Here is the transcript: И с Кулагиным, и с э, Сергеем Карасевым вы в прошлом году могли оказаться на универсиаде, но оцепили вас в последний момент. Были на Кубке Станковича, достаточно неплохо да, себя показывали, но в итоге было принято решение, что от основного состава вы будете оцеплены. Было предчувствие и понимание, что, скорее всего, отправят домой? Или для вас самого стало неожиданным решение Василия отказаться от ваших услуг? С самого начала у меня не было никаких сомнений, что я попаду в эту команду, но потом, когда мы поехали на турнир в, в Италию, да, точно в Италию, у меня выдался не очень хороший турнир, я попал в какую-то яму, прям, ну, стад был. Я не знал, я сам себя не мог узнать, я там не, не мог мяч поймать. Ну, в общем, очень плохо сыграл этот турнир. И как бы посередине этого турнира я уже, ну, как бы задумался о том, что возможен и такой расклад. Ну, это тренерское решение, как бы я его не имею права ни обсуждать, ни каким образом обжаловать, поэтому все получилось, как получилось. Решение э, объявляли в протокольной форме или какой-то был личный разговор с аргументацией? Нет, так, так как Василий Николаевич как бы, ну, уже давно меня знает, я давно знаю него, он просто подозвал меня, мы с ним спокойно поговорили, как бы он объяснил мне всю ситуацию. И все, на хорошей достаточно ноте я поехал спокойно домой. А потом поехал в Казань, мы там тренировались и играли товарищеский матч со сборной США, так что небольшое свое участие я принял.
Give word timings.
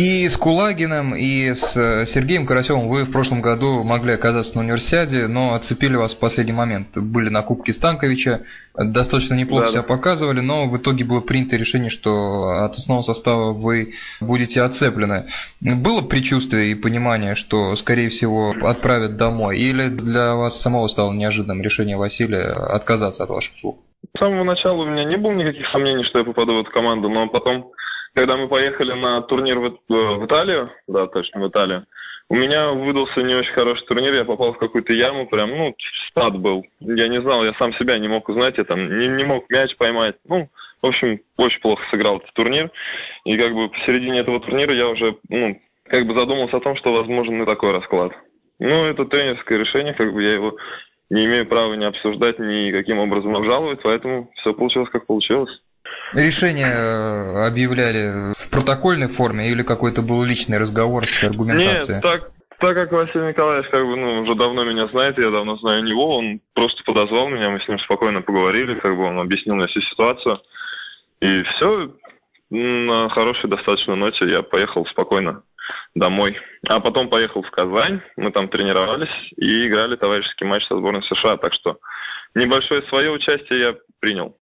И 0.00 0.26
с 0.26 0.38
Кулагиным, 0.38 1.14
и 1.14 1.50
с 1.50 1.76
э, 1.76 2.06
Сергеем 2.06 2.46
Карасевым 2.46 2.88
вы 2.88 3.04
в 3.04 3.12
прошлом 3.12 3.42
году 3.42 3.84
могли 3.84 4.14
оказаться 4.14 4.54
на 4.54 4.62
универсиаде, 4.62 5.26
но 5.26 5.52
оцепили 5.52 5.94
вас 5.94 6.14
в 6.14 6.18
последний 6.18 6.54
момент. 6.54 6.96
Были 6.96 7.28
на 7.28 7.42
Кубке 7.42 7.74
Станковича, 7.74 8.40
достаточно 8.74 9.34
неплохо 9.34 9.66
да, 9.66 9.72
себя 9.72 9.82
показывали, 9.82 10.40
но 10.40 10.66
в 10.66 10.78
итоге 10.78 11.04
было 11.04 11.20
принято 11.20 11.56
решение, 11.56 11.90
что 11.90 12.64
от 12.64 12.76
основного 12.76 13.02
состава 13.02 13.52
вы 13.52 13.92
будете 14.22 14.62
оцеплены. 14.62 15.26
Было 15.60 16.00
предчувствие 16.00 16.70
и 16.70 16.74
понимание, 16.74 17.34
что, 17.34 17.76
скорее 17.76 18.08
всего, 18.08 18.54
отправят 18.62 19.18
домой? 19.18 19.58
Или 19.58 19.88
для 19.88 20.34
вас 20.34 20.58
самого 20.58 20.88
стало 20.88 21.12
неожиданным 21.12 21.60
решение 21.60 21.98
Василия 21.98 22.52
отказаться 22.52 23.24
от 23.24 23.28
ваших 23.28 23.52
услуг? 23.52 23.80
С 24.16 24.18
самого 24.18 24.44
начала 24.44 24.82
у 24.82 24.86
меня 24.86 25.04
не 25.04 25.16
было 25.18 25.32
никаких 25.32 25.68
сомнений, 25.70 26.04
что 26.04 26.20
я 26.20 26.24
попаду 26.24 26.54
в 26.54 26.60
эту 26.60 26.70
команду, 26.70 27.10
но 27.10 27.28
потом, 27.28 27.70
когда 28.14 28.36
мы 28.36 28.48
поехали 28.48 28.92
на 28.92 29.22
турнир 29.22 29.58
в, 29.58 29.78
в 29.88 30.26
Италию, 30.26 30.70
да, 30.86 31.06
точно 31.06 31.40
в 31.40 31.48
Италию, 31.48 31.86
у 32.28 32.36
меня 32.36 32.70
выдался 32.70 33.22
не 33.22 33.34
очень 33.34 33.52
хороший 33.52 33.84
турнир, 33.86 34.14
я 34.14 34.24
попал 34.24 34.52
в 34.52 34.58
какую-то 34.58 34.92
яму, 34.92 35.26
прям, 35.26 35.50
ну, 35.50 35.74
стад 36.10 36.38
был. 36.38 36.64
Я 36.78 37.08
не 37.08 37.20
знал, 37.20 37.44
я 37.44 37.52
сам 37.54 37.74
себя 37.74 37.98
не 37.98 38.06
мог 38.06 38.28
узнать, 38.28 38.56
я 38.56 38.64
там 38.64 39.00
не, 39.00 39.08
не 39.08 39.24
мог 39.24 39.50
мяч 39.50 39.76
поймать. 39.76 40.14
Ну, 40.28 40.48
в 40.80 40.86
общем, 40.86 41.20
очень 41.36 41.60
плохо 41.60 41.82
сыграл 41.90 42.18
этот 42.18 42.32
турнир. 42.34 42.70
И 43.24 43.36
как 43.36 43.52
бы 43.52 43.68
посередине 43.68 44.20
этого 44.20 44.38
турнира 44.40 44.72
я 44.72 44.88
уже, 44.88 45.16
ну, 45.28 45.60
как 45.88 46.06
бы 46.06 46.14
задумался 46.14 46.58
о 46.58 46.60
том, 46.60 46.76
что 46.76 46.92
возможен 46.92 47.42
и 47.42 47.46
такой 47.46 47.72
расклад. 47.72 48.12
Ну, 48.60 48.84
это 48.84 49.06
тренерское 49.06 49.58
решение, 49.58 49.94
как 49.94 50.12
бы 50.12 50.22
я 50.22 50.34
его 50.34 50.56
не 51.10 51.24
имею 51.24 51.46
права 51.46 51.74
ни 51.74 51.84
обсуждать, 51.84 52.38
ни 52.38 52.70
каким 52.70 53.00
образом 53.00 53.34
обжаловать, 53.34 53.80
поэтому 53.82 54.30
все 54.36 54.54
получилось, 54.54 54.90
как 54.90 55.06
получилось. 55.06 55.50
Решение 56.14 56.66
э, 56.66 57.46
объявляли 57.46 58.32
в 58.34 58.50
протокольной 58.50 59.08
форме 59.08 59.50
или 59.50 59.62
какой-то 59.62 60.02
был 60.02 60.24
личный 60.24 60.58
разговор 60.58 61.06
с 61.06 61.22
аргументацией? 61.22 61.94
Нет, 61.94 62.02
так, 62.02 62.30
так 62.58 62.74
как 62.74 62.92
Василий 62.92 63.28
Николаевич 63.28 63.70
как 63.70 63.84
бы, 63.84 63.96
ну, 63.96 64.22
уже 64.22 64.34
давно 64.34 64.64
меня 64.64 64.88
знает, 64.88 65.18
я 65.18 65.30
давно 65.30 65.56
знаю 65.58 65.84
него, 65.84 66.18
он 66.18 66.40
просто 66.54 66.82
подозвал 66.84 67.28
меня, 67.28 67.50
мы 67.50 67.60
с 67.60 67.68
ним 67.68 67.78
спокойно 67.78 68.22
поговорили, 68.22 68.74
как 68.80 68.96
бы 68.96 69.04
он 69.04 69.20
объяснил 69.20 69.54
мне 69.54 69.66
всю 69.68 69.80
ситуацию. 69.82 70.40
И 71.20 71.42
все, 71.42 71.92
на 72.50 73.08
хорошей 73.10 73.48
достаточно 73.48 73.94
ноте 73.94 74.26
я 74.26 74.42
поехал 74.42 74.84
спокойно 74.86 75.42
домой. 75.94 76.36
А 76.68 76.80
потом 76.80 77.08
поехал 77.08 77.42
в 77.42 77.50
Казань, 77.50 78.00
мы 78.16 78.32
там 78.32 78.48
тренировались 78.48 79.32
и 79.36 79.66
играли 79.66 79.96
товарищеский 79.96 80.46
матч 80.46 80.66
со 80.66 80.76
сборной 80.76 81.02
США, 81.04 81.36
так 81.36 81.54
что 81.54 81.78
небольшое 82.34 82.82
свое 82.82 83.10
участие 83.10 83.60
я 83.60 83.74
принял. 84.00 84.36